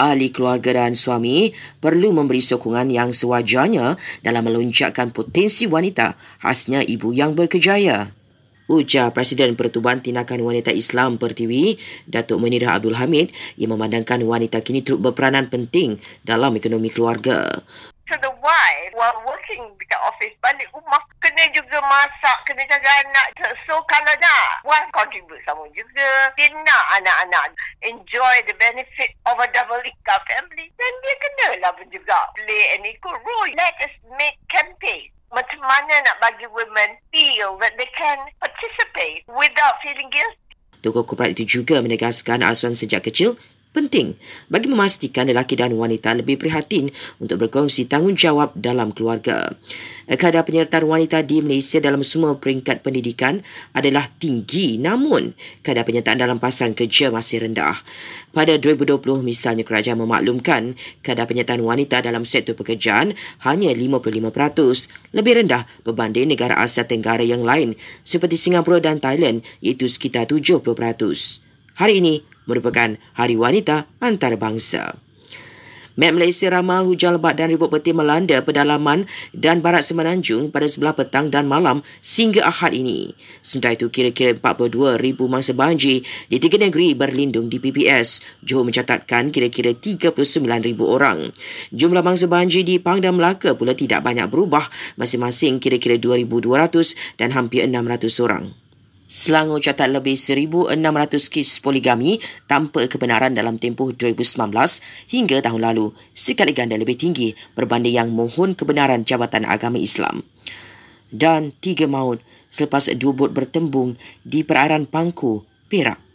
ahli 0.00 0.32
keluarga 0.32 0.72
dan 0.72 0.96
suami 0.96 1.52
perlu 1.84 2.16
memberi 2.16 2.40
sokongan 2.40 2.88
yang 2.88 3.12
sewajarnya 3.12 4.00
dalam 4.24 4.48
melonjakkan 4.48 5.12
potensi 5.12 5.68
wanita 5.68 6.16
khasnya 6.40 6.80
ibu 6.80 7.12
yang 7.12 7.36
berkejaya. 7.36 8.16
Ujar 8.70 9.10
Presiden 9.10 9.58
Pertubuhan 9.58 9.98
Tindakan 9.98 10.46
Wanita 10.46 10.70
Islam 10.70 11.18
Pertiwi, 11.18 11.74
Datuk 12.06 12.38
Menirah 12.38 12.78
Abdul 12.78 12.94
Hamid 13.02 13.34
yang 13.58 13.74
memandangkan 13.74 14.22
wanita 14.22 14.62
kini 14.62 14.86
turut 14.86 15.10
berperanan 15.10 15.50
penting 15.50 15.98
dalam 16.22 16.54
ekonomi 16.54 16.86
keluarga 16.86 17.50
to 18.10 18.18
the 18.18 18.34
wife 18.42 18.90
while 18.98 19.22
working 19.22 19.62
dekat 19.78 20.00
office 20.02 20.34
balik 20.42 20.66
rumah 20.74 20.98
kena 21.22 21.46
juga 21.54 21.78
masak 21.78 22.38
kena 22.60 22.76
jaga 22.76 22.92
anak 23.08 23.26
so 23.64 23.80
kalau 23.88 24.12
nak 24.20 24.60
wife 24.68 24.92
contribute 24.92 25.40
sama 25.48 25.64
juga. 25.72 26.28
Dia 26.36 26.52
nak 26.52 26.84
anak-anak 27.00 27.56
enjoy 27.80 28.34
the 28.44 28.52
benefit 28.60 29.16
of 29.24 29.40
a 29.40 29.48
double 29.48 29.80
income 29.80 30.24
family 30.28 30.68
dan 30.76 30.92
dia 31.00 31.14
kena 31.16 31.48
lah 31.64 31.72
pun 31.72 31.88
juga 31.88 32.28
play 32.36 32.76
an 32.76 32.84
equal 32.84 33.16
role. 33.16 33.50
Let 33.56 33.72
us 33.80 33.94
make 34.20 34.36
campaign. 34.52 35.08
Macam 35.32 35.62
mana 35.64 36.04
nak 36.04 36.20
bagi 36.20 36.44
women 36.52 37.00
feel 37.08 37.56
that 37.64 37.72
they 37.80 37.88
can 37.96 38.18
participate 38.44 39.24
without 39.30 39.80
feeling 39.80 40.12
guilty? 40.12 40.36
Tokoh 40.84 41.08
korporat 41.08 41.32
itu 41.32 41.60
juga 41.60 41.80
menegaskan 41.80 42.44
asuhan 42.44 42.76
sejak 42.76 43.08
kecil 43.08 43.40
penting 43.70 44.18
bagi 44.50 44.66
memastikan 44.66 45.30
lelaki 45.30 45.54
dan 45.54 45.74
wanita 45.78 46.10
lebih 46.18 46.42
prihatin 46.42 46.90
untuk 47.22 47.46
berkongsi 47.46 47.86
tanggungjawab 47.86 48.54
dalam 48.58 48.90
keluarga. 48.90 49.54
Kadar 50.10 50.42
penyertaan 50.42 50.90
wanita 50.90 51.22
di 51.22 51.38
Malaysia 51.38 51.78
dalam 51.78 52.02
semua 52.02 52.34
peringkat 52.34 52.82
pendidikan 52.82 53.46
adalah 53.70 54.10
tinggi 54.18 54.74
namun 54.74 55.38
kadar 55.62 55.86
penyertaan 55.86 56.18
dalam 56.18 56.42
pasaran 56.42 56.74
kerja 56.74 57.14
masih 57.14 57.46
rendah. 57.46 57.78
Pada 58.34 58.58
2020 58.58 58.98
misalnya 59.22 59.62
kerajaan 59.62 60.02
memaklumkan 60.02 60.74
kadar 61.06 61.30
penyertaan 61.30 61.62
wanita 61.62 62.02
dalam 62.02 62.26
sektor 62.26 62.58
pekerjaan 62.58 63.14
hanya 63.46 63.70
55%, 63.70 65.14
lebih 65.14 65.46
rendah 65.46 65.62
berbanding 65.86 66.26
negara 66.26 66.58
Asia 66.58 66.82
Tenggara 66.82 67.22
yang 67.22 67.46
lain 67.46 67.78
seperti 68.02 68.34
Singapura 68.34 68.82
dan 68.82 68.98
Thailand 68.98 69.46
iaitu 69.62 69.86
sekitar 69.86 70.26
70%. 70.26 70.66
Hari 71.80 71.96
ini, 71.96 72.20
merupakan 72.44 72.96
Hari 73.16 73.36
Wanita 73.36 73.88
Antarabangsa. 74.00 74.96
Met 75.98 76.16
Malaysia 76.16 76.48
ramal 76.48 76.86
hujan 76.86 77.18
lebat 77.18 77.34
dan 77.34 77.50
ribut 77.50 77.66
peti 77.68 77.90
melanda 77.90 78.38
pedalaman 78.40 79.10
dan 79.34 79.58
barat 79.58 79.82
semenanjung 79.82 80.48
pada 80.48 80.64
sebelah 80.64 80.94
petang 80.94 81.28
dan 81.28 81.50
malam 81.50 81.82
sehingga 81.98 82.46
Ahad 82.46 82.78
ini. 82.78 83.12
Sementara 83.42 83.74
itu, 83.74 83.90
kira-kira 83.90 84.32
42 84.38 84.96
ribu 84.96 85.26
mangsa 85.26 85.50
banjir 85.50 86.06
di 86.30 86.36
tiga 86.38 86.62
negeri 86.62 86.94
berlindung 86.94 87.50
di 87.50 87.58
PPS. 87.58 88.22
Johor 88.46 88.70
mencatatkan 88.70 89.34
kira-kira 89.34 89.74
39 89.74 90.14
ribu 90.62 90.86
orang. 90.86 91.34
Jumlah 91.74 92.06
mangsa 92.06 92.30
banjir 92.30 92.62
di 92.62 92.78
Pang 92.78 93.02
dan 93.02 93.18
Melaka 93.18 93.58
pula 93.58 93.74
tidak 93.74 94.06
banyak 94.06 94.30
berubah, 94.30 94.70
masing-masing 94.94 95.58
kira-kira 95.58 95.98
2,200 95.98 96.96
dan 97.18 97.34
hampir 97.34 97.66
600 97.66 98.24
orang. 98.24 98.59
Selangor 99.10 99.58
catat 99.58 99.90
lebih 99.90 100.14
1,600 100.14 100.78
kes 101.34 101.58
poligami 101.58 102.22
tanpa 102.46 102.86
kebenaran 102.86 103.34
dalam 103.34 103.58
tempoh 103.58 103.90
2019 103.90 104.54
hingga 105.10 105.42
tahun 105.42 105.66
lalu, 105.66 105.90
sekali 106.14 106.54
ganda 106.54 106.78
lebih 106.78 106.94
tinggi 106.94 107.34
berbanding 107.58 107.98
yang 107.98 108.14
mohon 108.14 108.54
kebenaran 108.54 109.02
Jabatan 109.02 109.50
Agama 109.50 109.82
Islam. 109.82 110.22
Dan 111.10 111.50
tiga 111.58 111.90
maut 111.90 112.22
selepas 112.54 112.86
dua 112.94 113.10
bot 113.10 113.34
bertembung 113.34 113.98
di 114.22 114.46
perairan 114.46 114.86
Pangku, 114.86 115.42
Perak. 115.66 116.09